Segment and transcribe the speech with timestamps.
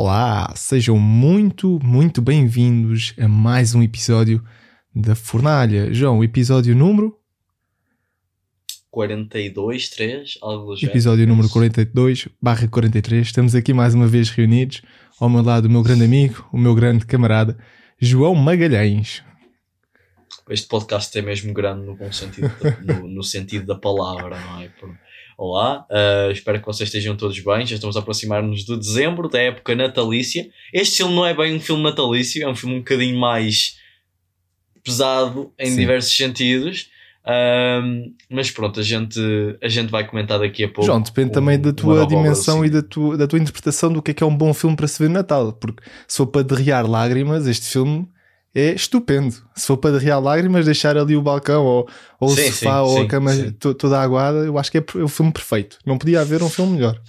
[0.00, 4.40] Olá, sejam muito, muito bem-vindos a mais um episódio
[4.94, 5.92] da Fornalha.
[5.92, 7.18] João, episódio número?
[8.92, 10.92] 42, 3, algo do género.
[10.92, 13.26] Episódio número 42, barra 43.
[13.26, 14.82] Estamos aqui mais uma vez reunidos.
[15.18, 17.58] Ao meu lado, o meu grande amigo, o meu grande camarada,
[17.98, 19.24] João Magalhães.
[20.48, 22.48] Este podcast é mesmo grande no bom sentido,
[22.84, 24.68] no, no sentido da palavra, não é?
[24.68, 24.96] Por-
[25.38, 27.64] Olá, uh, espero que vocês estejam todos bem.
[27.64, 30.50] Já estamos a aproximar-nos de dezembro, da época natalícia.
[30.72, 33.78] Este filme não é bem um filme natalício, é um filme um bocadinho mais
[34.82, 35.76] pesado em Sim.
[35.76, 36.90] diversos sentidos.
[37.24, 39.20] Um, mas pronto, a gente,
[39.62, 40.86] a gente vai comentar daqui a pouco.
[40.86, 44.10] João, depende também da tua dimensão do e da tua, da tua interpretação do que
[44.10, 45.52] é que é um bom filme para se ver no Natal.
[45.52, 48.08] Porque se for para derrear lágrimas, este filme
[48.58, 49.34] é estupendo.
[49.54, 51.88] Se for para derrear lágrimas, deixar ali o balcão ou,
[52.20, 53.50] ou Sim, o sofá sim, ou a sim, cama sim.
[53.52, 55.78] to- toda aguada, eu acho que é o filme perfeito.
[55.86, 57.00] Não podia haver um filme melhor.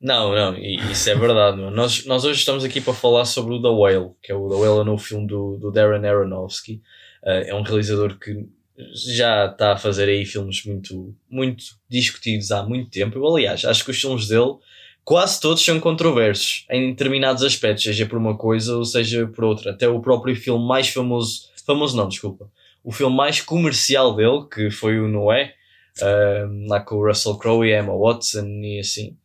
[0.00, 1.56] Não, não, isso é verdade.
[1.70, 4.54] Nós, nós hoje estamos aqui para falar sobre o The Whale, que é o The
[4.56, 6.82] Whale é o novo filme do, do Darren Aronofsky.
[7.22, 8.46] Uh, é um realizador que
[9.06, 13.16] já está a fazer aí filmes muito, muito discutidos há muito tempo.
[13.16, 14.56] Eu, aliás, acho que os filmes dele
[15.04, 19.72] quase todos são controversos em determinados aspectos, seja por uma coisa ou seja por outra.
[19.72, 22.50] Até o próprio filme mais famoso, famoso não, desculpa,
[22.82, 25.54] o filme mais comercial dele, que foi o Noé,
[26.00, 29.16] uh, lá com o Russell Crowe e Emma Watson e assim.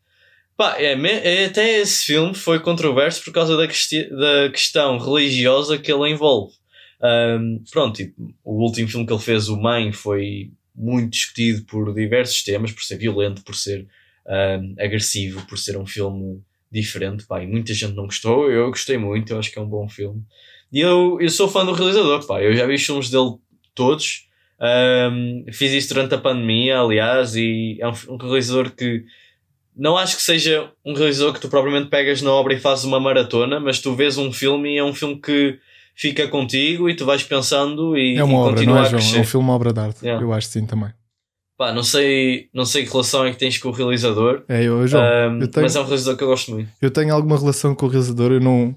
[0.57, 5.91] Pá, é, é- até esse filme foi controverso por causa da, da questão religiosa que
[5.91, 6.53] ele envolve.
[7.01, 11.93] Ahm, pronto, e o último filme que ele fez, O Mãe, foi muito discutido por
[11.93, 13.87] diversos temas, por ser violento, por ser
[14.29, 16.41] ahm, agressivo, por ser um filme
[16.71, 17.25] diferente.
[17.25, 19.89] Pá, e muita gente não gostou, eu gostei muito, eu acho que é um bom
[19.89, 20.23] filme.
[20.71, 23.35] E eu, eu sou fã do realizador, pá, eu já vi os filmes dele
[23.73, 24.27] todos.
[24.59, 29.03] Ahm, fiz isso durante a pandemia, aliás, e é um, um realizador que
[29.75, 32.99] não acho que seja um realizador que tu propriamente pegas na obra e fazes uma
[32.99, 35.57] maratona, mas tu vês um filme e é um filme que
[35.95, 38.89] fica contigo e tu vais pensando e, É uma e obra, continua não é, a
[38.89, 39.17] crescer.
[39.17, 40.05] É um filme obra de arte.
[40.05, 40.23] Yeah.
[40.23, 40.91] Eu acho sim também.
[41.59, 44.87] Pá, não sei, não sei que relação é que tens com o realizador, É, eu,
[44.87, 46.69] João, ahm, eu tenho- mas é um realizador que eu gosto muito.
[46.81, 48.73] Eu tenho alguma relação com o realizador, eu não,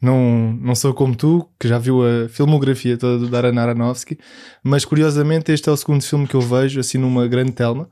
[0.00, 4.16] não, não sou como tu, que já viu a filmografia toda do Darren Aronofsky,
[4.64, 7.86] mas curiosamente este é o segundo filme que eu vejo assim numa grande tela,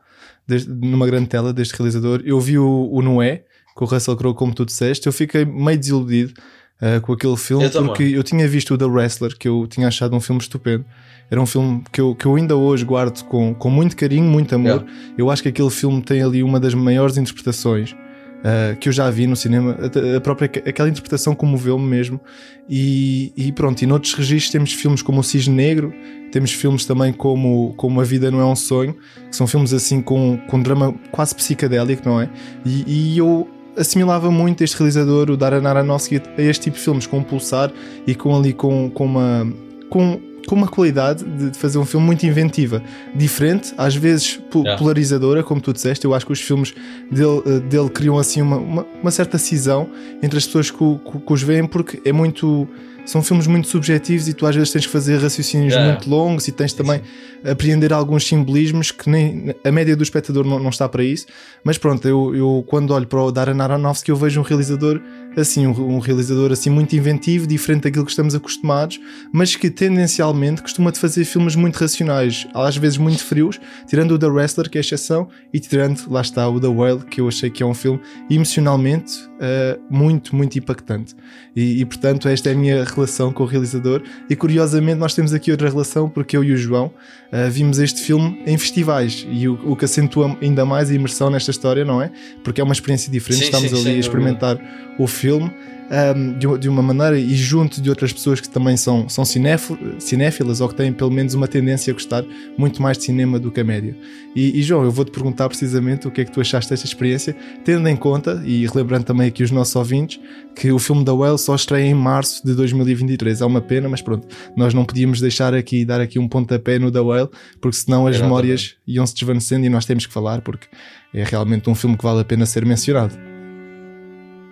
[0.69, 2.23] numa grande tela deste realizador.
[2.25, 5.79] Eu vi o, o Noé, com o Russell Crowe, como tu disseste, eu fiquei meio
[5.79, 6.33] desiludido
[6.81, 7.89] ah, com aquele filme, Eu também.
[7.89, 10.85] porque eu tinha visto o The Wrestler, que eu tinha achado um filme estupendo.
[11.31, 14.55] Era um filme que eu, que eu ainda hoje guardo com, com muito carinho, muito
[14.55, 14.85] amor.
[15.17, 19.09] Eu acho que aquele filme tem ali uma das maiores interpretações uh, que eu já
[19.11, 19.77] vi no cinema.
[19.79, 22.21] A, a própria, aquela interpretação comoveu-me mesmo.
[22.69, 25.93] E, e pronto, e noutros registros temos filmes como O Cisne Negro,
[26.33, 28.97] temos filmes também como, como A Vida Não É um Sonho,
[29.29, 32.29] que são filmes assim com, com drama quase psicadélico, não é?
[32.65, 37.07] E, e eu assimilava muito este realizador, o Darren Aronofsky, a este tipo de filmes,
[37.07, 37.73] com um pulsar
[38.07, 39.53] e com ali com, com uma.
[39.89, 42.83] Com, com uma qualidade de fazer um filme muito inventiva,
[43.15, 44.77] diferente, às vezes Yeah.
[44.77, 46.05] polarizadora, como tu disseste.
[46.05, 46.75] Eu acho que os filmes
[47.11, 49.89] dele, eh, dele criam assim uma, uma, uma certa cisão
[50.21, 52.67] entre as pessoas que, que, que os veem, porque é muito.
[53.07, 55.93] São filmes muito subjetivos e tu às vezes tens que fazer raciocínios Yeah.
[55.93, 57.01] muito longos e tens Sim, também
[57.45, 61.27] apreender alguns simbolismos que nem a média do espectador não, não está para isso.
[61.65, 65.01] Mas pronto, eu, eu quando olho para o Darren Aronofsky eu vejo um realizador
[65.37, 69.01] assim, um, um realizador assim muito inventivo, diferente daquilo que estamos acostumados,
[69.33, 74.19] mas que tendencialmente costuma de fazer filmes muito racionais, às vezes muito frios, tirando o
[74.19, 77.29] The Wrestler, que é a exceção, e tirando, lá está, o The Whale, que eu
[77.29, 81.15] achei que é um filme emocionalmente eh, muito, muito impactante.
[81.55, 84.03] E, e, portanto, esta é a minha relação com o realizador.
[84.29, 86.93] E curiosamente, nós temos aqui outra relação, porque eu e o João
[87.33, 91.31] eh, vimos este filme em festivais, e o, o que acentua ainda mais a imersão
[91.31, 92.11] nesta história, não é?
[92.45, 94.59] Porque é uma experiência diferente, Sim, estamos sim, ali a experimentar
[94.99, 99.09] o filme um, de, de uma maneira e junto de outras pessoas que também são,
[99.09, 102.25] são cinéfil- cinéfilas ou que têm pelo menos uma tendência a gostar
[102.57, 103.97] muito mais de cinema do que a média.
[104.37, 107.35] E, e, João, eu vou-te perguntar precisamente o que é que tu achaste desta experiência,
[107.65, 110.21] tendo em conta, e relembrando também aqui os nossos ouvintes,
[110.55, 113.41] que o filme da Well só estreia em março de 2023.
[113.41, 116.93] É uma pena, mas pronto, nós não podíamos deixar aqui, dar aqui um pontapé no
[116.93, 117.29] The Whale,
[117.61, 118.23] porque senão as Exatamente.
[118.23, 120.69] memórias iam se desvanecendo e nós temos que falar, porque
[121.13, 123.30] é realmente um filme que vale a pena ser mencionado.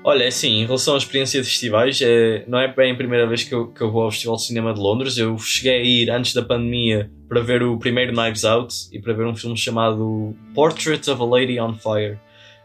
[0.08, 3.26] Olha, é assim, em relação à experiência de festivais, é, não é bem a primeira
[3.26, 5.18] vez que eu, que eu vou ao Festival de Cinema de Londres.
[5.18, 9.12] Eu cheguei a ir antes da pandemia para ver o primeiro Knives Out e para
[9.12, 12.18] ver um filme chamado Portrait of a Lady on Fire.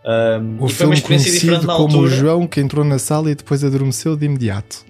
[0.06, 2.16] Um, O e foi uma experiência diferente na como o altura.
[2.16, 4.86] João que entrou na sala e depois adormeceu de imediato.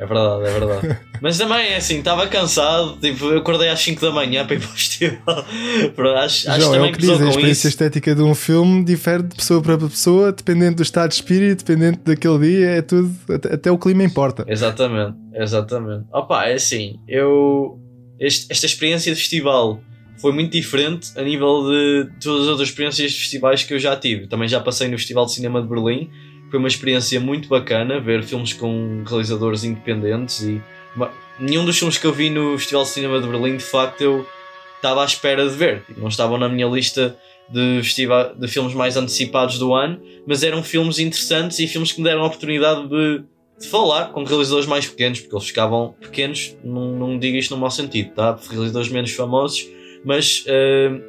[0.00, 1.00] É verdade, é verdade.
[1.24, 4.58] Mas também é assim, estava cansado, tipo, eu acordei às 5 da manhã para ir
[4.58, 5.46] para o festival.
[6.22, 7.68] acho, acho João, é o que diz, a experiência isso.
[7.68, 11.98] estética de um filme difere de pessoa para pessoa, dependendo do estado de espírito, dependendo
[12.04, 14.44] daquele dia, é tudo, até, até o clima importa.
[14.46, 16.04] Exatamente, exatamente.
[16.12, 17.78] Opa, é assim, eu.
[18.20, 19.80] Este, esta experiência de festival
[20.20, 23.96] foi muito diferente a nível de todas as outras experiências de festivais que eu já
[23.96, 24.26] tive.
[24.26, 26.10] Também já passei no Festival de Cinema de Berlim
[26.54, 30.62] foi uma experiência muito bacana ver filmes com realizadores independentes e
[31.38, 34.26] nenhum dos filmes que eu vi no Festival de Cinema de Berlim de facto eu
[34.76, 35.84] estava à espera de ver.
[35.86, 37.16] Tipo, não estavam na minha lista
[37.48, 42.00] de, festival, de filmes mais antecipados do ano, mas eram filmes interessantes e filmes que
[42.00, 43.24] me deram a oportunidade de,
[43.58, 47.60] de falar com realizadores mais pequenos, porque eles ficavam pequenos, não, não digo isto no
[47.60, 48.38] mau sentido, tá?
[48.50, 49.66] Realizadores menos famosos,
[50.04, 51.02] mas uh,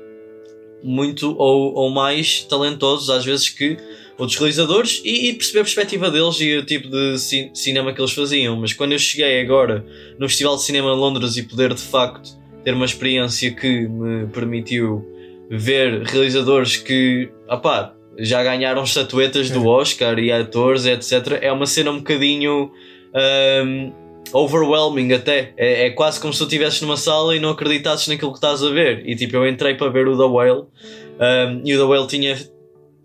[0.83, 3.77] muito ou, ou mais talentosos, às vezes que
[4.17, 8.01] outros realizadores e, e, perceber a perspectiva deles e o tipo de ci cinema que
[8.01, 8.55] eles faziam.
[8.55, 9.85] Mas quando eu cheguei agora
[10.17, 12.29] no Festival de Cinema de Londres e poder de facto
[12.63, 15.05] ter uma experiência que me permitiu
[15.49, 19.67] ver realizadores que opá, já ganharam estatuetas do é.
[19.67, 22.71] Oscar e atores, etc., é uma cena um bocadinho.
[23.13, 25.53] Um, overwhelming até.
[25.55, 28.63] É, é, quase como se tu estivesses numa sala e não acreditasses naquilo que estás
[28.63, 29.07] a ver.
[29.07, 32.35] E tipo, eu entrei para ver o The Whale um, e o The Whale tinha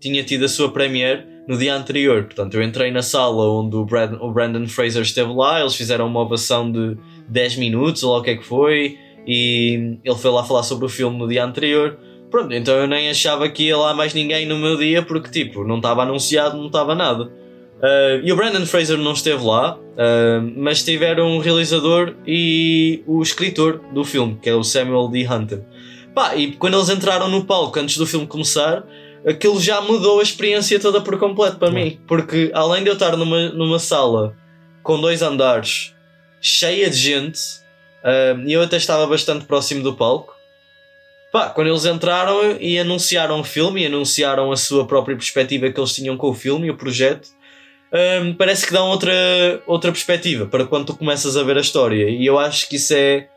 [0.01, 2.23] tinha tido a sua premiere no dia anterior.
[2.23, 6.07] Portanto, eu entrei na sala onde o, Brad, o Brandon Fraser esteve lá, eles fizeram
[6.07, 6.97] uma ovação de
[7.29, 10.85] 10 minutos, ou lá o que é que foi, e ele foi lá falar sobre
[10.85, 11.97] o filme no dia anterior.
[12.29, 15.63] Pronto, então eu nem achava que ia lá mais ninguém no meu dia, porque tipo,
[15.63, 17.25] não estava anunciado, não estava nada.
[17.25, 23.21] Uh, e o Brandon Fraser não esteve lá, uh, mas estiveram o realizador e o
[23.21, 25.27] escritor do filme, que é o Samuel D.
[25.27, 25.63] Hunter.
[26.13, 28.85] Pá, e quando eles entraram no palco antes do filme começar,
[29.25, 31.99] aquilo já mudou a experiência toda por completo para mim.
[32.07, 34.35] Porque além de eu estar numa, numa sala
[34.83, 35.93] com dois andares
[36.41, 37.39] cheia de gente,
[38.03, 40.35] uh, e eu até estava bastante próximo do palco.
[41.31, 45.79] Pá, quando eles entraram e anunciaram o filme e anunciaram a sua própria perspectiva que
[45.79, 47.29] eles tinham com o filme e o projeto,
[48.23, 49.13] um, parece que dão outra,
[49.65, 52.09] outra perspectiva para quando tu começas a ver a história.
[52.09, 53.29] E eu acho que isso é,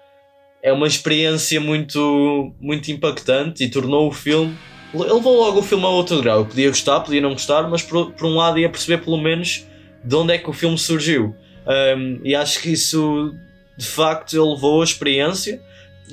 [0.61, 4.57] é uma experiência muito, muito impactante e tornou o filme
[4.95, 6.41] levou logo o filme a outro grau.
[6.41, 9.67] Eu podia gostar, podia não gostar, mas por, por um lado ia perceber pelo menos
[10.03, 11.35] de onde é que o filme surgiu.
[11.67, 13.35] Um, e acho que isso
[13.77, 15.61] de facto ele levou a experiência.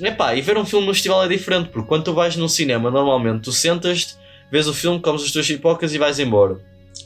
[0.00, 2.90] Epá, e ver um filme no festival é diferente, porque quando tu vais num cinema,
[2.90, 4.14] normalmente tu sentas-te,
[4.50, 6.56] vês o filme, comes as tuas pipocas e vais embora.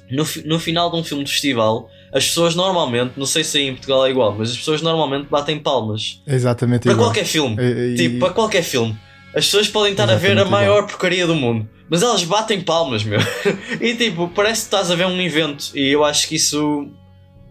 [0.09, 3.67] No, no final de um filme de festival, as pessoas normalmente, não sei se aí
[3.67, 6.23] em Portugal é igual, mas as pessoas normalmente batem palmas.
[6.27, 7.09] Exatamente Para igual.
[7.09, 7.57] qualquer filme.
[7.61, 7.97] E, e...
[7.97, 8.97] Tipo, para qualquer filme.
[9.37, 12.63] As pessoas podem estar Exatamente a ver a maior porcaria do mundo, mas elas batem
[12.63, 13.21] palmas, meu.
[13.79, 15.73] e tipo, parece que estás a ver um evento.
[15.75, 16.89] E eu acho que isso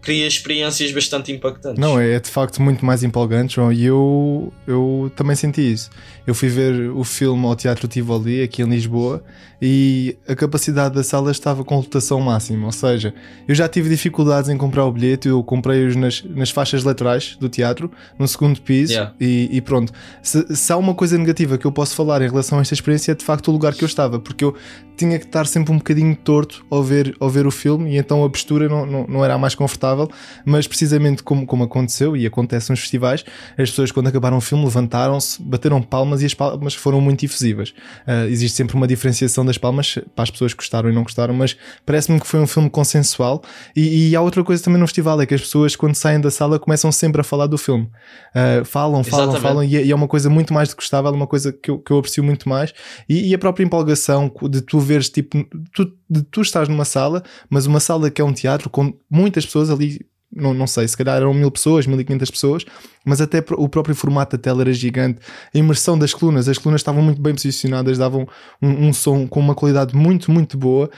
[0.02, 1.80] cria experiências bastante impactantes.
[1.80, 5.90] Não, é, é de facto muito mais empolgante, João, e eu, eu também senti isso.
[6.28, 9.24] Eu fui ver o filme ao Teatro Tivoli, aqui em Lisboa,
[9.62, 12.66] e a capacidade da sala estava com lotação máxima.
[12.66, 13.14] Ou seja,
[13.48, 17.48] eu já tive dificuldades em comprar o bilhete, eu comprei-os nas, nas faixas laterais do
[17.48, 17.90] teatro,
[18.20, 19.14] no segundo piso, yeah.
[19.20, 19.94] e, e, pronto.
[20.22, 23.14] Se, se, há uma coisa negativa que eu posso falar em relação a esta experiência,
[23.14, 24.56] é de facto o lugar que eu estava, porque eu
[24.98, 28.24] tinha que estar sempre um bocadinho torto ao ver, ao ver o filme, e então
[28.24, 30.10] a postura não, não, não era a mais confortável,
[30.46, 33.24] mas precisamente como, como aconteceu e acontece nos festivais,
[33.58, 34.66] as pessoas quando acabaram o filme
[35.06, 37.70] levantaram-se, bateram palmas e as palmas foram muito efusivas.
[38.08, 41.34] Uh, existe sempre uma diferenciação das palmas para as pessoas que gostaram e não gostaram,
[41.34, 41.56] mas
[41.86, 43.44] parece-me que foi um filme consensual.
[43.76, 46.32] E, e, há outra coisa também no festival: é que as pessoas, quando saem da
[46.32, 47.86] sala, começam sempre a falar do filme.
[47.86, 49.42] Uh, falam, falam, Exatamente.
[49.42, 51.92] falam, e é, e é, uma coisa muito mais gostável, uma coisa que eu, que
[51.92, 52.74] eu aprecio muito mais.
[53.08, 57.24] E, e, a própria empolgação de tu veres, tipo, tu, de tu estás numa sala,
[57.50, 60.00] mas uma sala que é um teatro com muitas pessoas ali
[60.32, 62.66] não, não sei, se calhar eram mil pessoas, mil e quinhentas pessoas,
[63.06, 65.20] mas até o próprio formato da tela era gigante,
[65.54, 68.28] a imersão das colunas, as colunas estavam muito bem posicionadas, davam
[68.62, 70.90] um, um som com uma qualidade muito, muito boa.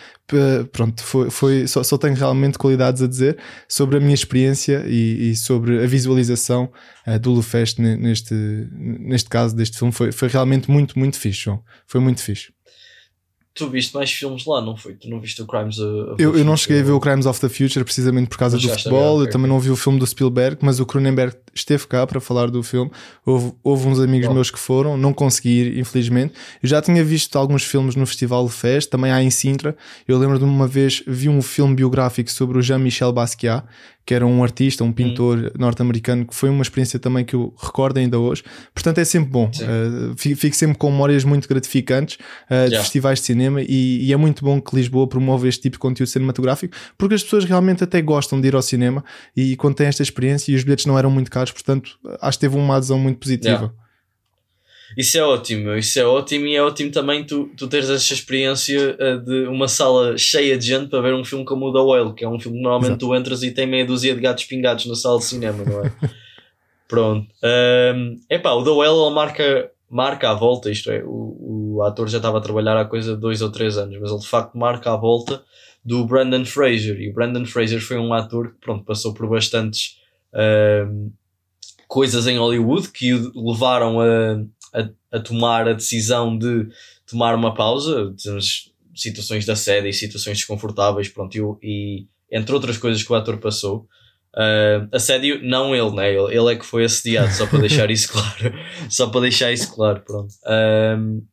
[0.71, 5.31] Pronto, foi, foi só, só, tenho realmente qualidades a dizer sobre a minha experiência e,
[5.31, 6.69] e sobre a visualização
[7.05, 8.33] uh, do Lufest neste,
[8.73, 9.93] neste caso deste filme.
[9.93, 11.63] Foi, foi realmente muito, muito fixe, João.
[11.85, 12.56] Foi muito fixe
[13.57, 14.93] tu viste mais filmes lá, não foi?
[14.93, 17.25] Tu não viste o Crimes of, of eu, eu não cheguei a ver o Crimes
[17.25, 19.21] of the Future precisamente por causa do futebol.
[19.21, 22.51] Eu também não vi o filme do Spielberg, mas o Cronenberg esteve cá para falar
[22.51, 22.91] do filme.
[23.25, 26.33] Houve, houve uns amigos meus que foram, não consegui ir, infelizmente.
[26.61, 29.75] Eu já tinha visto alguns filmes no Festival Fest, também há em Sintra.
[30.07, 33.65] Eu lembro de uma vez vi um filme biográfico sobre o Jean-Michel Basquiat,
[34.07, 35.49] que era um artista, um pintor hum.
[35.59, 38.41] norte-americano, que foi uma experiência também que eu recordo ainda hoje.
[38.73, 39.51] Portanto, é sempre bom.
[39.51, 42.17] Uh, fico sempre com memórias muito gratificantes
[42.49, 45.73] uh, de festivais de cinema e, e, é muito bom que Lisboa promova este tipo
[45.73, 49.03] de conteúdo cinematográfico porque as pessoas realmente até gostam de ir ao cinema
[49.35, 52.45] e quando têm esta experiência e os bilhetes não eram muito caros, portanto acho que
[52.45, 53.55] teve uma adesão muito positiva.
[53.55, 53.86] Yeah.
[54.95, 58.95] Isso é ótimo, isso é ótimo e é ótimo também tu, tu teres essa experiência
[58.95, 62.13] uh, de uma sala cheia de gente para ver um filme como o The Whale,
[62.13, 63.07] que é um filme que normalmente Exato.
[63.07, 65.91] tu entras e tem meia dúzia de gatos pingados na sala de cinema, não é?
[66.87, 67.27] Pronto.
[67.43, 72.17] Um, epá, o The Whale marca, marca a volta, isto é, o, o ator já
[72.17, 74.93] estava a trabalhar há coisa de dois ou três anos, mas ele de facto marca
[74.93, 75.43] a volta
[75.83, 76.99] do Brandon Fraser.
[76.99, 79.97] E o Brandon Fraser foi um ator que pronto, passou por bastantes
[80.33, 81.11] um,
[81.87, 84.43] coisas em Hollywood que o levaram a
[85.11, 86.67] a, tomar a decisão de
[87.05, 88.13] tomar uma pausa,
[88.95, 93.37] situações de assédio e situações desconfortáveis, pronto, e, e entre outras coisas que o ator
[93.37, 93.87] passou.
[94.35, 96.13] Uh, assédio, não ele, né?
[96.13, 98.53] Ele, ele é que foi assediado, só para deixar isso claro.
[98.89, 100.31] só para deixar isso claro, pronto.
[100.43, 101.25] Uh,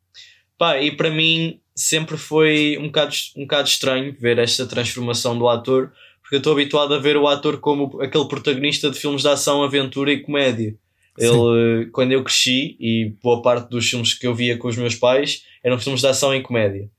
[0.56, 5.48] pá, e para mim sempre foi um bocado, um bocado estranho ver esta transformação do
[5.48, 9.28] ator, porque eu estou habituado a ver o ator como aquele protagonista de filmes de
[9.28, 10.74] ação, aventura e comédia.
[11.18, 14.94] Ele, quando eu cresci, e boa parte dos filmes que eu via com os meus
[14.94, 16.90] pais eram filmes de ação e comédia.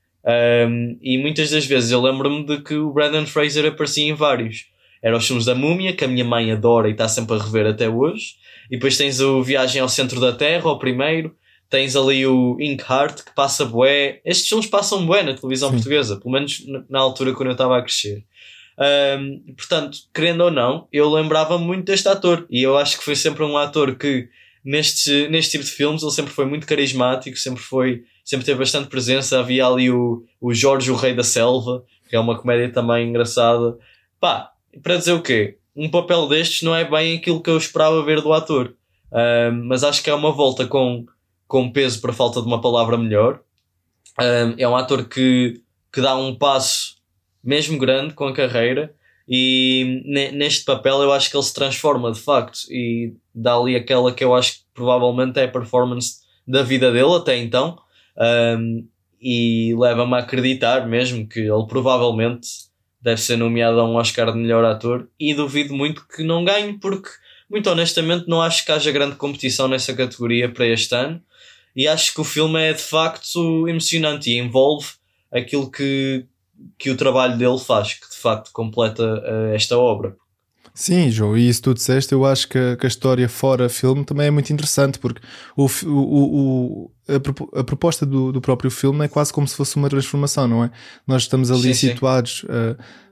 [0.68, 4.66] Um, e muitas das vezes eu lembro-me de que o Brandon Fraser aparecia em vários.
[5.04, 7.68] Eram os filmes da Múmia, que a minha mãe adora e está sempre a rever
[7.68, 8.36] até hoje.
[8.72, 11.36] E depois tens o Viagem ao Centro da Terra, o primeiro.
[11.70, 14.20] Tens ali o Ink Heart, que passa bué.
[14.26, 15.76] Estes filmes passam bué na televisão Sim.
[15.76, 18.24] portuguesa, pelo menos na altura quando eu estava a crescer.
[18.78, 23.16] Um, portanto, querendo ou não, eu lembrava muito deste ator e eu acho que foi
[23.16, 24.28] sempre um ator que
[24.64, 28.90] neste, neste tipo de filmes ele sempre foi muito carismático, sempre foi, sempre teve bastante
[28.90, 29.40] presença.
[29.40, 33.78] Havia ali o, o Jorge, o Rei da Selva, que é uma comédia também engraçada.
[34.20, 34.52] Pá,
[34.84, 35.58] para dizer o quê?
[35.76, 38.76] Um papel destes não é bem aquilo que eu esperava ver do ator,
[39.12, 41.06] um, mas acho que é uma volta com,
[41.48, 43.42] com peso para falta de uma palavra melhor.
[44.20, 46.95] Um, é um ator que, que dá um passo
[47.46, 48.94] mesmo grande com a carreira,
[49.28, 54.14] e neste papel eu acho que ele se transforma de facto e dá ali aquela
[54.14, 57.78] que eu acho que provavelmente é a performance da vida dele até então.
[58.18, 58.88] Um,
[59.20, 62.48] e leva-me a acreditar mesmo que ele provavelmente
[63.02, 66.74] deve ser nomeado a um Oscar de melhor ator e duvido muito que não ganhe
[66.80, 67.10] porque
[67.50, 71.22] muito honestamente não acho que haja grande competição nessa categoria para este ano
[71.76, 74.88] e acho que o filme é de facto emocionante e envolve
[75.32, 76.26] aquilo que,
[76.78, 80.16] que o trabalho dele faz, que de facto completa uh, esta obra.
[80.78, 84.04] Sim, João, e isso tu disseste, eu acho que a, que a história fora filme
[84.04, 85.22] também é muito interessante, porque
[85.56, 86.92] o, o, o
[87.58, 90.72] a, proposta do, do, próprio filme é quase como se fosse uma transformação, não é?
[91.08, 92.46] Nós estamos ali sim, situados.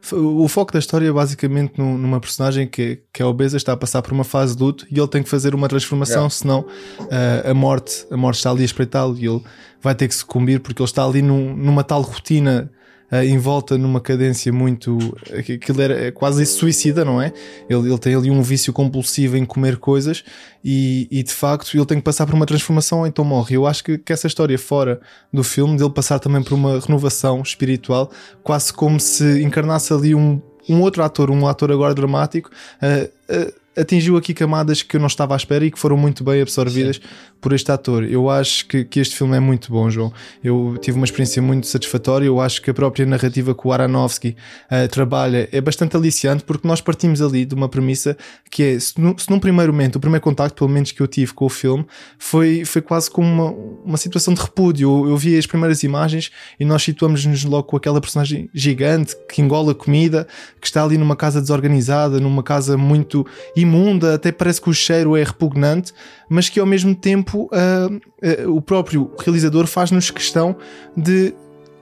[0.02, 0.16] Sim.
[0.18, 3.72] Uh, o foco da história é basicamente num, numa personagem que, que é obesa, está
[3.72, 6.66] a passar por uma fase de luto e ele tem que fazer uma transformação, senão
[7.00, 9.42] uh, a, morte, a morte está ali a espreitá-lo e ele
[9.82, 12.70] vai ter que sucumbir porque ele está ali num, numa tal rotina
[13.14, 14.98] uh, envolta numa cadência muito.
[15.38, 17.32] aquilo era é quase suicida, não é?
[17.70, 20.24] Ele, ele tem ali um vício compulsivo em comer coisas
[20.64, 23.56] e, e, de facto ele tem que passar por uma transformação ou então morre.
[23.56, 25.00] Eu acho que, que essa história fora
[25.32, 28.10] do filme, dele passar também por uma renovação espiritual,
[28.42, 32.50] quase como se encarnasse ali um, um outro ator, um ator agora dramático.
[32.82, 36.24] Uh, uh, atingiu aqui camadas que eu não estava à espera e que foram muito
[36.24, 37.02] bem absorvidas Sim.
[37.42, 38.04] por este ator.
[38.04, 40.14] Eu acho que, que este filme é muito bom, João.
[40.44, 42.26] Eu tive uma experiência muito satisfatória.
[42.26, 44.36] Eu acho que a própria narrativa que o Aronofsky
[44.72, 48.18] uh, trabalha é bastante aliciante porque nós partimos ali de uma premissa
[48.50, 51.08] que é, se, no, se num primeiro momento, o primeiro contacto, pelo menos que eu
[51.08, 51.86] tive com o filme,
[52.18, 53.52] foi, foi quase como uma,
[53.86, 54.90] uma situação de repúdio.
[54.90, 59.42] Eu, eu vi as primeiras imagens e nós situamos-nos logo com aquela personagem gigante que
[59.42, 60.28] engola comida,
[60.62, 63.26] que está ali numa casa desorganizada, numa casa muito
[63.64, 65.94] imunda, até parece que o cheiro é repugnante,
[66.30, 70.56] mas que ao mesmo tempo uh, uh, o próprio realizador faz-nos questão
[70.96, 71.34] de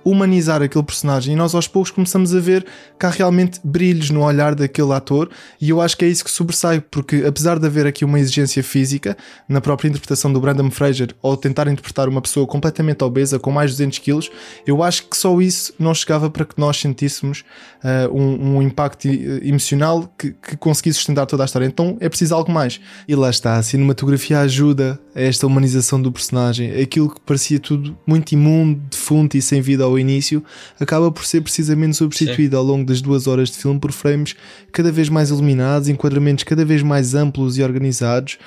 [0.04, 2.66] humanizar aquele personagem e nós aos poucos começamos a ver
[3.00, 5.30] que há realmente brilhos no olhar daquele ator
[5.60, 8.64] e eu acho que é isso que sobressai, porque apesar de haver aqui uma exigência
[8.64, 9.18] física
[9.48, 13.72] na própria interpretação do Brandon Fraser ao tentar interpretar uma pessoa completamente obesa com mais
[13.72, 14.32] de 200 quilos,
[14.66, 17.44] eu acho que só isso não chegava para que nós sentíssemos
[17.84, 21.66] uh, um, um, impacto emocional que, que conseguisse sustentar toda a história.
[21.66, 22.80] Então é preciso algo mais.
[23.08, 26.80] E lá está, a cinematografia ajuda a esta humanização do personagem.
[26.82, 30.44] Aquilo que parecia tudo muito imundo, defunto e sem vida ao início,
[30.80, 32.58] acaba por ser precisamente substituído Sim.
[32.58, 34.36] ao longo das duas horas de filme por frames
[34.72, 38.38] cada vez mais iluminados, enquadramentos cada vez mais amplos e organizados.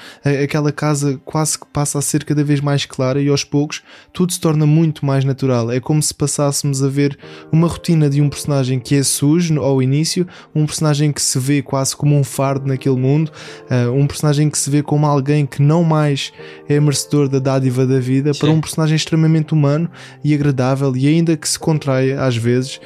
[0.42, 3.82] Aquela casa quase que passa a ser cada vez mais clara e aos poucos
[4.12, 5.70] tudo se torna muito mais natural.
[5.70, 7.18] É como se passássemos a ver
[7.52, 11.62] uma rotina de um personagem que é sujo ao início, um personagem que se vê
[11.62, 13.30] quase como um fardo naquele mundo,
[13.70, 16.32] uh, um personagem que se vê como alguém que não mais
[16.68, 18.40] é merecedor da dádiva da vida, Sim.
[18.40, 19.90] para um personagem extremamente humano
[20.22, 22.80] e agradável e ainda que se contrai às vezes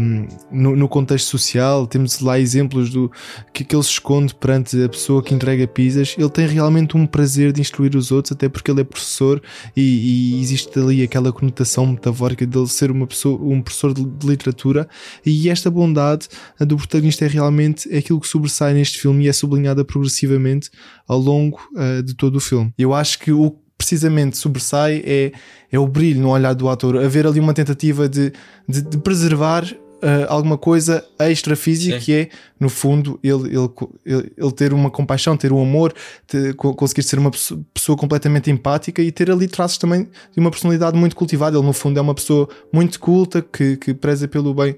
[0.00, 1.86] um, no, no, contexto social.
[1.86, 3.10] Temos lá exemplos do
[3.52, 6.14] que, que ele se esconde perante a pessoa que entrega pizzas.
[6.18, 9.42] Ele tem realmente um prazer de instruir os outros, até porque ele é professor
[9.76, 14.26] e, e existe ali aquela conotação metafórica dele ser uma pessoa, um professor de, de
[14.26, 14.88] literatura.
[15.24, 16.28] E esta bondade
[16.60, 20.70] do protagonista é realmente aquilo que sobressai neste filme e é sublinhada progressivamente
[21.06, 22.72] ao longo uh, de todo o filme.
[22.78, 25.32] Eu acho que o precisamente sobressai é,
[25.70, 28.32] é o brilho no olhar do ator, haver ali uma tentativa de,
[28.68, 32.28] de, de preservar uh, alguma coisa extra física que é,
[32.60, 35.92] no fundo, ele, ele, ele, ter uma compaixão, ter um amor,
[36.28, 40.50] ter, conseguir ser uma pessoa, pessoa, completamente empática e ter ali traços também de uma
[40.50, 41.58] personalidade muito cultivada.
[41.58, 44.76] Ele, no fundo, é uma pessoa muito culta que, que preza pelo bem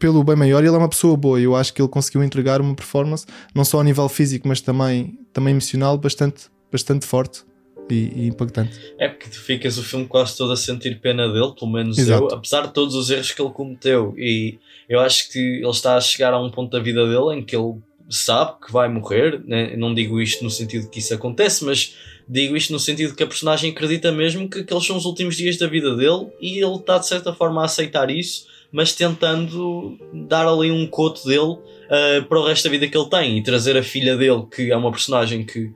[0.00, 1.40] pelo bem maior, ele é uma pessoa boa.
[1.40, 5.16] Eu acho que ele conseguiu entregar uma performance, não só a nível físico, mas também,
[5.32, 7.44] também emocional, bastante, bastante forte
[7.90, 8.78] e, e, impactante.
[8.98, 12.24] É porque tu ficas o filme quase todo a sentir pena dele, pelo menos Exato.
[12.24, 14.14] eu, apesar de todos os erros que ele cometeu.
[14.16, 17.44] E eu acho que ele está a chegar a um ponto da vida dele em
[17.44, 17.76] que ele
[18.08, 19.42] sabe que vai morrer.
[19.44, 19.76] Né?
[19.76, 21.94] Não digo isto no sentido que isso acontece, mas
[22.28, 25.56] digo isto no sentido que a personagem acredita mesmo que aqueles são os últimos dias
[25.56, 30.46] da vida dele e ele está de certa forma a aceitar isso, mas tentando dar
[30.46, 33.76] ali um coto dele uh, para o resto da vida que ele tem e trazer
[33.76, 35.72] a filha dele, que é uma personagem que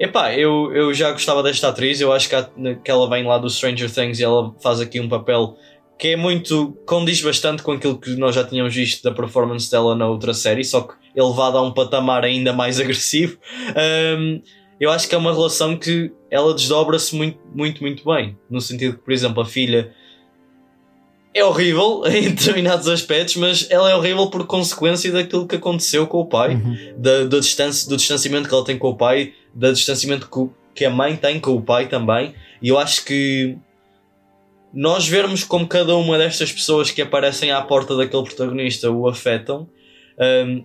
[0.00, 3.50] Epá, eu, eu já gostava desta atriz, eu acho que, que ela vem lá do
[3.50, 5.58] Stranger Things e ela faz aqui um papel
[5.98, 6.74] que é muito.
[6.86, 10.64] condiz bastante com aquilo que nós já tínhamos visto da performance dela na outra série,
[10.64, 13.36] só que elevada a um patamar ainda mais agressivo.
[14.18, 14.40] Um,
[14.80, 18.38] eu acho que é uma relação que ela desdobra-se muito, muito, muito bem.
[18.48, 19.94] No sentido que, por exemplo, a filha
[21.34, 26.20] é horrível em determinados aspectos, mas ela é horrível por consequência daquilo que aconteceu com
[26.20, 26.94] o pai, uhum.
[26.96, 30.28] da, distância, do distanciamento que ela tem com o pai, do distanciamento
[30.74, 32.34] que a mãe tem com o pai também.
[32.62, 33.56] E eu acho que
[34.72, 39.68] nós vermos como cada uma destas pessoas que aparecem à porta daquele protagonista o afetam.
[40.18, 40.64] Um,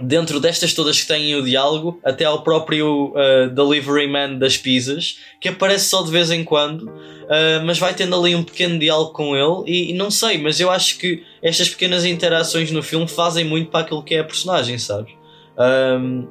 [0.00, 5.18] dentro destas todas que têm o diálogo, até ao próprio uh, delivery man das pizzas,
[5.40, 9.12] que aparece só de vez em quando, uh, mas vai tendo ali um pequeno diálogo
[9.12, 13.06] com ele, e, e, não sei, mas eu acho que estas pequenas interações no filme
[13.06, 15.12] fazem muito para aquilo que é a personagem, sabes?
[15.58, 16.26] Um,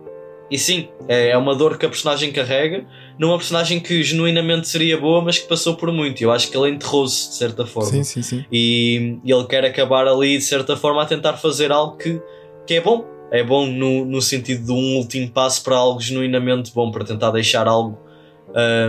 [0.52, 2.86] e sim, é, é uma dor que a personagem carrega,
[3.18, 6.22] numa personagem que genuinamente seria boa, mas que passou por muito.
[6.22, 7.90] Eu acho que ele enterrou-se de certa forma.
[7.90, 8.46] Sim, sim, sim.
[8.52, 12.22] E, e ele quer acabar ali de certa forma a tentar fazer algo que,
[12.68, 16.74] que é bom, é bom no, no sentido de um último passo para algo genuinamente
[16.74, 17.98] bom, para tentar deixar algo,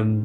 [0.05, 0.25] um,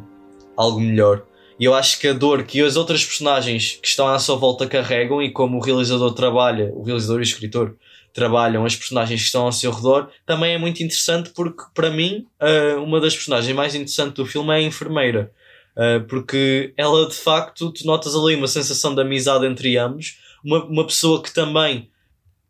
[0.57, 1.23] algo melhor.
[1.59, 4.67] E eu acho que a dor que as outras personagens que estão à sua volta
[4.67, 7.75] carregam, e como o realizador trabalha, o realizador e o escritor
[8.13, 12.25] trabalham as personagens que estão ao seu redor, também é muito interessante porque, para mim,
[12.41, 15.31] uh, uma das personagens mais interessantes do filme é a enfermeira.
[15.75, 20.63] Uh, porque ela, de facto, tu notas ali uma sensação de amizade entre ambos, uma,
[20.65, 21.89] uma pessoa que também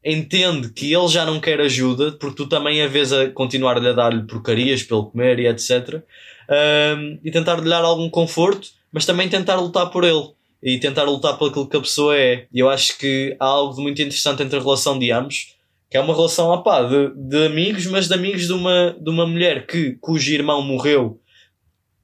[0.04, 3.94] entende que ele já não quer ajuda, porque tu também a vez a continuar-lhe a
[3.94, 6.02] dar-lhe porcarias pelo comer e etc.
[6.50, 10.30] Um, e tentar-lhe dar algum conforto, mas também tentar lutar por ele
[10.62, 12.48] e tentar lutar por aquilo que a pessoa é.
[12.52, 15.56] E eu acho que há algo de muito interessante entre a relação de ambos,
[15.90, 19.26] que é uma relação opá, de, de amigos, mas de amigos de uma, de uma
[19.26, 21.20] mulher que, cujo irmão morreu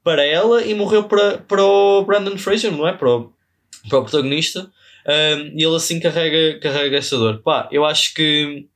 [0.02, 2.92] para ela e morreu para, para o Brandon Fraser, não é?
[2.92, 3.32] Para o,
[3.88, 4.70] para o protagonista.
[5.06, 7.42] Um, e ele assim carrega, carrega essa dor.
[7.42, 8.66] Pá, eu acho que,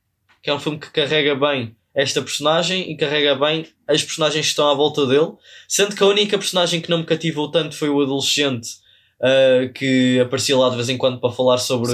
[0.43, 4.51] que é um filme que carrega bem esta personagem e carrega bem as personagens que
[4.51, 5.31] estão à volta dele.
[5.67, 8.77] Sendo que a única personagem que não me cativou tanto foi o adolescente
[9.21, 11.91] uh, que aparecia lá de vez em quando para falar sobre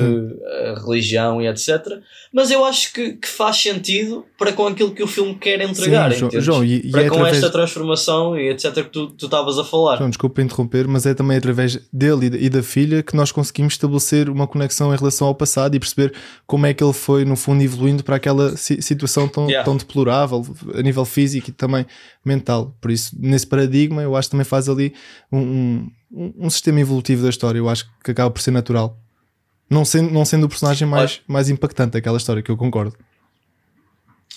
[0.86, 2.00] religião e etc.
[2.34, 6.12] Mas eu acho que, que, faz sentido para com aquilo que o filme quer entregar.
[6.12, 7.38] Sim, João, João, e, para e é com através...
[7.38, 8.74] esta transformação e etc.
[8.74, 9.98] que tu estavas a falar.
[9.98, 14.30] João, desculpa interromper, mas é também através dele e da filha que nós conseguimos estabelecer
[14.30, 16.14] uma conexão em relação ao passado e perceber
[16.46, 19.64] como é que ele foi, no fundo, evoluindo para aquela situação tão, yeah.
[19.64, 21.86] tão deplorável a nível físico e também
[22.24, 22.76] mental.
[22.82, 24.94] Por isso, nesse paradigma, eu acho que também faz ali
[25.32, 28.98] um, um um, sistema evolutivo da história, eu acho que acaba por ser natural.
[29.70, 32.96] Não sendo, não sendo o personagem mais, mais impactante daquela história, que eu concordo.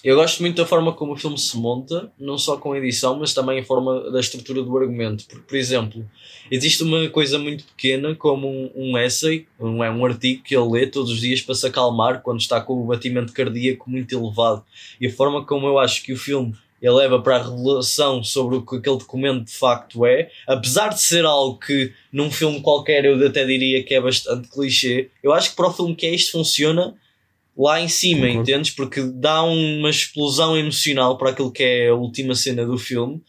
[0.03, 3.19] Eu gosto muito da forma como o filme se monta, não só com a edição,
[3.19, 5.25] mas também a forma da estrutura do argumento.
[5.27, 6.09] Porque, por exemplo,
[6.51, 10.71] existe uma coisa muito pequena, como um, um essay, um, é um artigo que ele
[10.71, 14.65] lê todos os dias para se acalmar quando está com o batimento cardíaco muito elevado.
[15.01, 18.57] E a forma como eu acho que o filme ele leva para a revelação sobre
[18.57, 23.05] o que aquele documento de facto é, apesar de ser algo que num filme qualquer
[23.05, 26.15] eu até diria que é bastante clichê, eu acho que para o filme que é
[26.15, 26.95] isto funciona
[27.57, 28.41] lá em cima, uhum.
[28.41, 28.71] entendes?
[28.71, 33.21] Porque dá uma explosão emocional para aquilo que é a última cena do filme,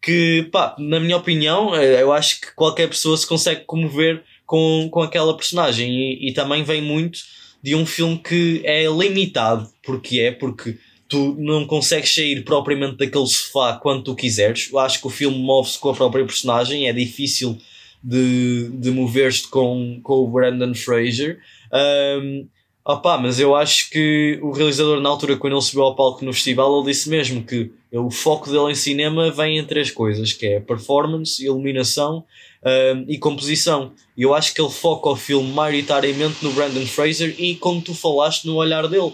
[0.00, 4.88] que, pá, na minha opinião, eh, eu acho que qualquer pessoa se consegue comover com,
[4.90, 5.90] com aquela personagem.
[5.90, 7.20] E, e também vem muito
[7.62, 9.68] de um filme que é limitado.
[9.82, 10.32] Porque é?
[10.32, 10.76] Porque
[11.12, 14.70] tu não consegues sair propriamente daquele sofá quando tu quiseres.
[14.72, 17.58] Eu acho que o filme move-se com a própria personagem, é difícil
[18.02, 21.38] de, de mover-te com, com o Brandon Fraser.
[21.70, 22.48] Um,
[22.82, 26.32] opa, mas eu acho que o realizador, na altura, quando ele subiu ao palco no
[26.32, 30.46] festival, ele disse mesmo que o foco dele em cinema vem em três coisas, que
[30.46, 32.24] é performance, iluminação
[32.64, 33.92] um, e composição.
[34.16, 37.92] E eu acho que ele foca o filme maioritariamente no Brandon Fraser e, como tu
[37.92, 39.12] falaste, no olhar dele.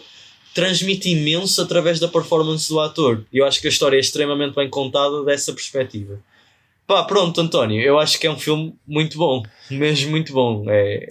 [0.59, 3.25] Transmite imenso através da performance do ator.
[3.33, 6.19] E eu acho que a história é extremamente bem contada dessa perspectiva.
[6.85, 10.65] Pá, pronto, António, eu acho que é um filme muito bom, mesmo muito bom.
[10.67, 11.07] É,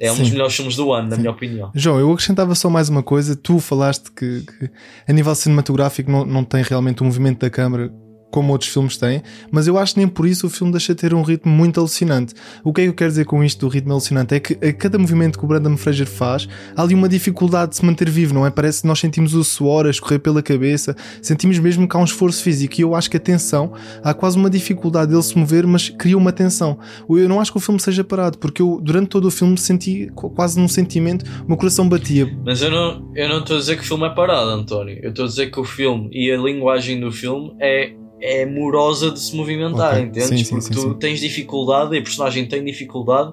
[0.00, 0.22] é um Sim.
[0.22, 1.20] dos melhores filmes do ano, na Sim.
[1.20, 1.70] minha opinião.
[1.74, 3.36] João, eu acrescentava só mais uma coisa.
[3.36, 4.70] Tu falaste que, que
[5.06, 7.92] a nível cinematográfico não, não tem realmente o um movimento da câmara
[8.32, 11.00] como outros filmes têm, mas eu acho que nem por isso o filme deixa de
[11.00, 12.34] ter um ritmo muito alucinante.
[12.64, 14.34] O que é que eu quero dizer com isto do ritmo alucinante?
[14.34, 17.76] É que a cada movimento que o Brandon Fraser faz, há ali uma dificuldade de
[17.76, 18.50] se manter vivo, não é?
[18.50, 22.04] Parece que nós sentimos o suor a escorrer pela cabeça, sentimos mesmo que há um
[22.04, 25.66] esforço físico e eu acho que a tensão, há quase uma dificuldade dele se mover,
[25.66, 26.78] mas cria uma tensão.
[27.08, 30.10] Eu não acho que o filme seja parado, porque eu durante todo o filme senti
[30.14, 32.34] quase num sentimento, o meu coração batia.
[32.44, 34.98] Mas eu não estou a dizer que o filme é parado, António.
[35.02, 37.92] Eu estou a dizer que o filme e a linguagem do filme é
[38.22, 40.04] é morosa de se movimentar, okay.
[40.04, 40.28] entendes?
[40.28, 43.32] Sim, sim, Porque sim, tu tens dificuldade e a personagem tem dificuldade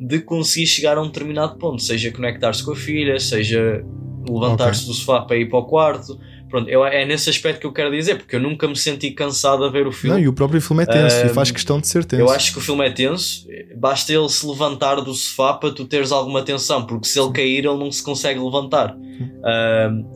[0.00, 3.84] de conseguir chegar a um determinado ponto, seja conectar-se com a filha, seja
[4.28, 4.92] levantar-se okay.
[4.92, 7.90] do sofá para ir para o quarto, Pronto, eu, é nesse aspecto que eu quero
[7.90, 10.16] dizer, porque eu nunca me senti cansado a ver o filme.
[10.16, 12.22] Não, e o próprio filme é tenso, um, e faz questão de ser tenso.
[12.22, 15.84] Eu acho que o filme é tenso, basta ele se levantar do sofá para tu
[15.84, 18.96] teres alguma tensão, porque se ele cair, ele não se consegue levantar.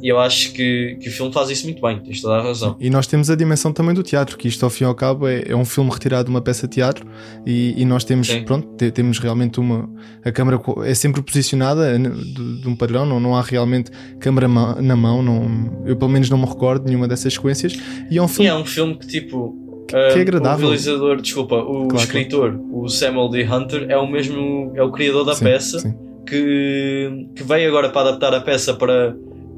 [0.02, 2.76] E eu acho que, que o filme faz isso muito bem, tens toda a razão.
[2.78, 5.26] E nós temos a dimensão também do teatro, que isto ao fim e ao cabo
[5.26, 7.06] é, é um filme retirado de uma peça de teatro
[7.46, 8.44] e, e nós temos, Sim.
[8.44, 9.88] pronto, temos realmente uma.
[10.24, 13.90] A câmara é sempre posicionada de, de um padrão, não, não há realmente
[14.20, 17.76] câmara na mão, não, eu pelo menos menos não me recordo nenhuma dessas sequências.
[18.10, 19.56] E é um filme, e é um filme que tipo.
[19.88, 20.66] Que, é hum, agradável.
[20.66, 22.68] O realizador, desculpa, o claro, escritor, claro.
[22.72, 23.44] o Samuel D.
[23.44, 25.94] Hunter, é o mesmo, é o criador da sim, peça sim.
[26.26, 29.14] Que, que veio agora para adaptar a peça para,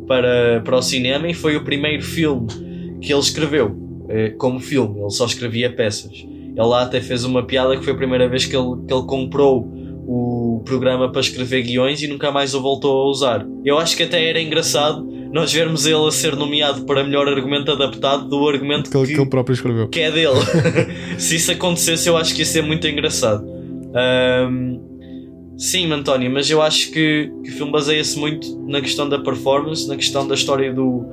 [0.09, 2.47] para, para o cinema e foi o primeiro filme
[3.01, 3.77] que ele escreveu
[4.09, 6.27] eh, como filme, ele só escrevia peças.
[6.27, 9.05] Ele lá até fez uma piada que foi a primeira vez que ele, que ele
[9.07, 9.71] comprou
[10.07, 13.47] o programa para escrever guiões e nunca mais o voltou a usar.
[13.65, 17.73] Eu acho que até era engraçado nós vermos ele a ser nomeado para melhor argumento
[17.73, 19.89] adaptado do argumento que, que, que ele próprio escreveu.
[19.89, 20.39] Que é dele.
[21.19, 23.45] Se isso acontecesse, eu acho que ia ser muito engraçado.
[23.45, 29.19] Um, sim, António, mas eu acho que, que o filme baseia-se muito na questão da
[29.19, 31.05] performance, na questão da história do,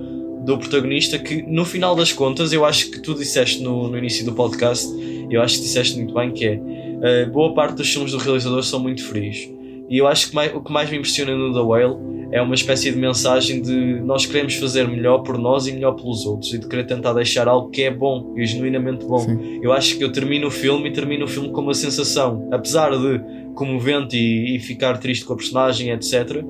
[0.46, 4.24] do protagonista, que no final das contas, eu acho que tu disseste no, no início
[4.24, 4.88] do podcast,
[5.32, 8.62] eu acho que disseste muito bem, que é uh, boa parte dos filmes do realizador
[8.62, 9.50] são muito frios.
[9.90, 12.56] E eu acho que mais, o que mais me impressiona no The Whale é uma
[12.56, 16.58] espécie de mensagem de nós queremos fazer melhor por nós e melhor pelos outros e
[16.58, 19.20] de querer tentar deixar algo que é bom e genuinamente bom.
[19.20, 19.60] Sim.
[19.62, 22.92] Eu acho que eu termino o filme e termino o filme com uma sensação, apesar
[22.92, 23.22] de
[23.54, 26.42] comovente e, e ficar triste com a personagem, etc.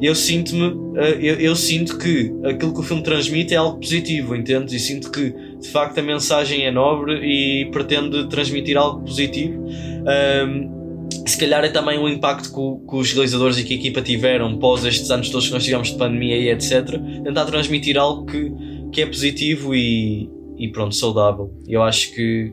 [0.00, 4.36] Eu sinto-me, eh, eu, eu, sinto que aquilo que o filme transmite é algo positivo,
[4.36, 4.76] entende?
[4.76, 9.64] E sinto que de facto a mensagem é nobre e pretende transmitir algo positivo.
[9.64, 10.79] Um,
[11.26, 14.56] se calhar é também o impacto que, que, os realizadores e que a equipa tiveram
[14.58, 17.00] pós estes anos todos que nós tivemos de pandemia e etc.
[17.24, 18.52] Tentar transmitir algo que,
[18.92, 21.52] que é positivo e, e pronto, saudável.
[21.68, 22.52] E eu acho que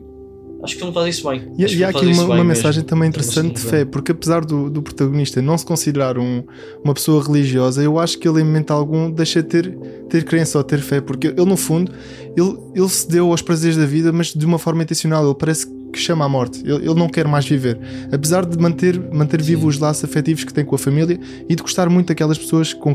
[0.62, 1.52] acho que ele faz isso bem.
[1.56, 4.82] E, e há aqui uma, uma mensagem também interessante de fé, porque apesar do, do
[4.82, 6.42] protagonista não se considerar um,
[6.84, 10.58] uma pessoa religiosa, eu acho que ele em momento algum deixa de ter, ter crença
[10.58, 11.92] ou ter fé, porque ele no fundo
[12.36, 15.24] ele, ele se deu aos prazeres da vida, mas de uma forma intencional.
[15.24, 16.60] Ele parece que que chama à morte.
[16.60, 17.78] Ele, ele, não quer mais viver.
[18.12, 21.62] Apesar de manter, manter vivos os laços afetivos que tem com a família e de
[21.62, 22.94] gostar muito daquelas pessoas com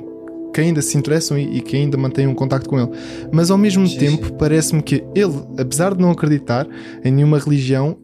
[0.54, 2.92] que ainda se interessam e, e que ainda mantêm um contacto com ele.
[3.32, 6.68] Mas ao mesmo sim, tempo, parece-me que ele, apesar de não acreditar
[7.04, 7.98] em nenhuma religião,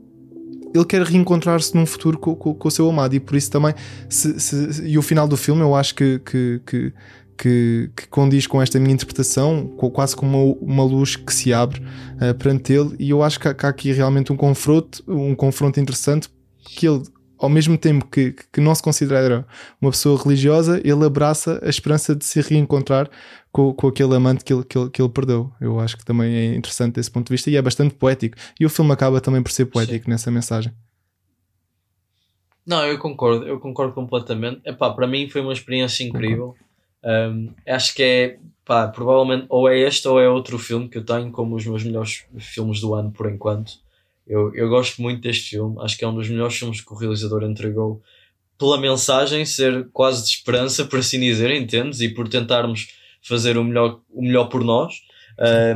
[0.73, 3.73] ele quer reencontrar-se num futuro com, com, com, o seu amado e por isso também
[4.07, 6.93] se, se, e o final do filme eu acho que, que, que
[7.39, 11.79] que, que condiz com esta minha interpretação, quase como uma, uma luz que se abre
[11.79, 15.33] uh, perante ele, e eu acho que há, que há, aqui realmente um confronto, um
[15.33, 16.27] confronto interessante,
[16.61, 17.01] que ele,
[17.37, 19.47] ao mesmo tempo que, que não se considera
[19.81, 23.09] uma pessoa religiosa, ele abraça a esperança de se reencontrar
[23.53, 25.49] com, com aquele amante que ele, que, ele, que ele perdeu.
[25.61, 28.35] Eu acho que também é interessante desse ponto de vista e é bastante poético.
[28.59, 30.11] E o filme acaba também por ser poético Sim.
[30.11, 30.73] nessa mensagem.
[32.67, 34.59] Não, eu concordo, eu concordo completamente.
[34.65, 36.49] Epá, para mim foi uma experiência incrível.
[36.49, 36.68] Concordo.
[37.03, 41.05] Um, acho que é, pá, provavelmente ou é este ou é outro filme que eu
[41.05, 43.73] tenho como os meus melhores filmes do ano por enquanto.
[44.27, 46.95] Eu, eu gosto muito deste filme, acho que é um dos melhores filmes que o
[46.95, 48.01] realizador entregou,
[48.59, 52.01] pela mensagem ser quase de esperança, por assim dizer, entendes?
[52.01, 52.89] E por tentarmos
[53.21, 55.01] fazer o melhor, o melhor por nós.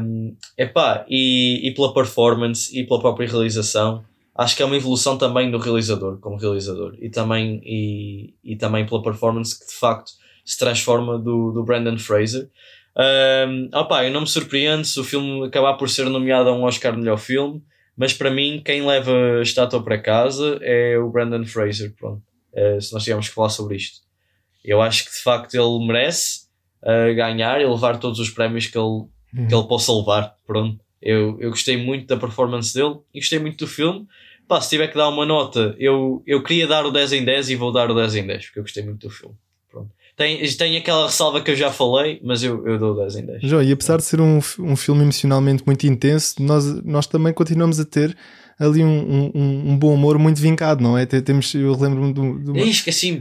[0.02, 4.04] Um, epá, e, e pela performance e pela própria realização.
[4.36, 8.86] Acho que é uma evolução também do realizador, como realizador, e também, e, e também
[8.86, 10.12] pela performance que de facto
[10.44, 12.50] se transforma do, do Brandon Fraser.
[12.96, 16.64] Um, opa, eu não me surpreendo se o filme acabar por ser nomeado a um
[16.64, 17.62] Oscar melhor filme,
[17.98, 22.22] mas para mim quem leva a estátua para casa é o Brandon Fraser, pronto,
[22.54, 24.02] uh, se nós tivermos que falar sobre isto.
[24.64, 26.48] Eu acho que de facto ele merece
[26.84, 29.48] uh, ganhar e levar todos os prémios que ele uhum.
[29.48, 30.36] que ele possa levar.
[30.46, 30.80] Pronto.
[31.02, 34.08] Eu, eu gostei muito da performance dele e gostei muito do filme.
[34.48, 37.50] Pá, se tiver que dar uma nota, eu, eu queria dar o 10 em 10
[37.50, 39.36] e vou dar o 10 em 10, porque eu gostei muito do filme.
[40.16, 43.42] Tem, tem aquela ressalva que eu já falei, mas eu, eu dou 10 em 10.
[43.42, 47.80] João, e apesar de ser um, um filme emocionalmente muito intenso, nós, nós também continuamos
[47.80, 48.16] a ter
[48.60, 51.06] ali um, um, um, bom humor muito vincado, não é?
[51.06, 52.40] Temos, eu lembro-me de, uma,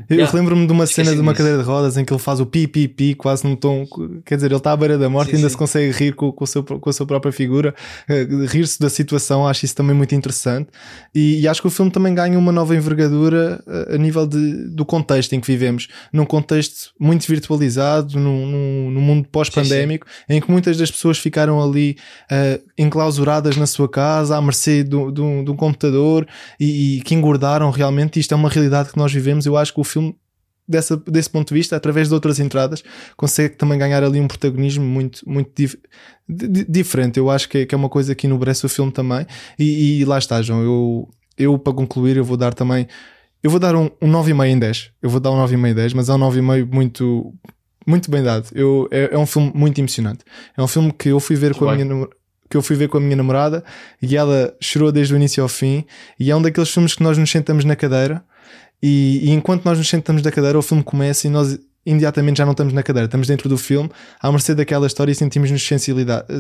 [0.09, 0.37] eu yeah.
[0.37, 2.67] lembro-me de uma cena de uma cadeira de rodas em que ele faz o pi
[2.67, 3.87] pi pi quase num tom,
[4.25, 5.53] quer dizer, ele está à beira da morte e ainda sim.
[5.53, 7.75] se consegue rir com, com, seu, com a sua própria figura,
[8.09, 10.69] uh, rir-se da situação, acho isso também muito interessante
[11.15, 14.69] e, e, acho que o filme também ganha uma nova envergadura uh, a nível de,
[14.69, 20.41] do contexto em que vivemos, num contexto muito virtualizado, num, num, num mundo pós-pandémico, em
[20.41, 21.97] que muitas das pessoas ficaram ali
[22.31, 26.27] uh, enclausuradas na sua casa, à mercê de um computador
[26.59, 28.19] e, e, que engordaram realmente.
[28.21, 29.47] Isto é uma realidade que nós vivemos.
[29.47, 30.17] Eu acho que o filme,
[30.67, 32.83] dessa, desse ponto de vista, através de outras entradas,
[33.17, 35.79] consegue também ganhar ali um protagonismo muito, muito dif
[36.29, 37.19] diferente.
[37.19, 39.27] Eu acho que é, que é uma coisa que enobrece o filme também.
[39.59, 40.63] E, e lá está, João.
[40.63, 42.87] Eu, eu, para concluir, eu vou dar também.
[43.43, 44.91] Eu vou dar um, um 9,5 em 10.
[45.03, 47.35] Eu vou dar um 9,5 em 10, mas é um 9,5 muito,
[47.87, 48.49] muito bem dado.
[48.53, 50.25] Eu, é, é, um filme muito emocionante.
[50.57, 51.83] É um filme que eu fui ver muito com bem.
[51.83, 52.09] a minha
[52.53, 53.65] que eu fui ver com a minha namorada
[54.01, 55.87] e ela chorou desde o início ao fim.
[56.21, 58.23] E é um daqueles filmes que nós nos sentamos na cadeira
[58.83, 62.45] e, e enquanto nós nos sentamos na cadeira, o filme começa e nós imediatamente já
[62.45, 65.67] não estamos na cadeira, estamos dentro do filme, à mercê daquela história e sentimos-nos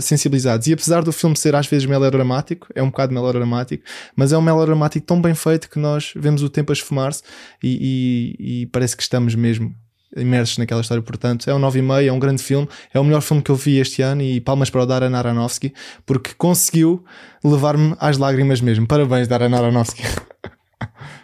[0.00, 0.66] sensibilizados.
[0.66, 3.82] E apesar do filme ser às vezes melodramático, é um bocado melodramático,
[4.14, 7.22] mas é um melodramático tão bem feito que nós vemos o tempo a esfumar-se
[7.62, 9.74] e, e, e, parece que estamos mesmo
[10.16, 11.02] imersos naquela história.
[11.02, 13.78] Portanto, é um 9,5, é um grande filme, é o melhor filme que eu vi
[13.78, 15.72] este ano e palmas para o Darren Aronofsky,
[16.04, 17.04] porque conseguiu
[17.44, 18.86] levar-me às lágrimas mesmo.
[18.86, 20.02] Parabéns, Darren Aronofsky.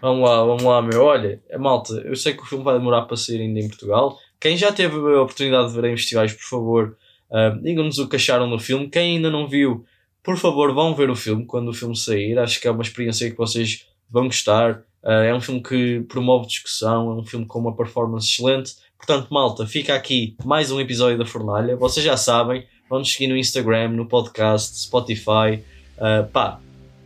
[0.01, 1.03] Vamos lá, vamos lá, meu.
[1.03, 4.16] Olha, malta, eu sei que o filme vai demorar para sair ainda em Portugal.
[4.40, 6.96] Quem já teve a oportunidade de ver em festivais, por favor,
[7.31, 8.88] uh, digam-nos o que acharam do filme.
[8.88, 9.85] Quem ainda não viu,
[10.22, 12.38] por favor, vão ver o filme quando o filme sair.
[12.38, 14.83] Acho que é uma experiência que vocês vão gostar.
[15.03, 18.75] Uh, é um filme que promove discussão, é um filme com uma performance excelente.
[18.97, 21.77] Portanto, malta, fica aqui mais um episódio da Fornalha.
[21.77, 25.63] Vocês já sabem, vão-nos seguir no Instagram, no podcast, Spotify,
[25.99, 26.59] uh, pá,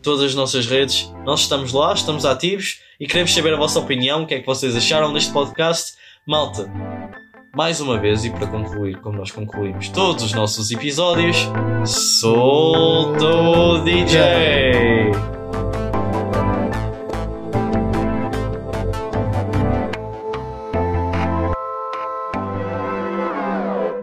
[0.02, 1.12] todas as nossas redes.
[1.24, 4.46] Nós estamos lá, estamos ativos e queremos saber a vossa opinião, o que é que
[4.46, 5.94] vocês acharam deste podcast.
[6.26, 6.70] Malta,
[7.54, 11.36] mais uma vez, e para concluir, como nós concluímos todos os nossos episódios,
[11.84, 15.31] solta o DJ!